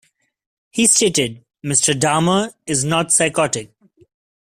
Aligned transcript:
He 0.71 0.87
stated, 0.87 1.45
Mr. 1.63 1.93
Dahmer 1.93 2.55
is 2.65 2.83
not 2.83 3.13
psychotic. 3.13 3.71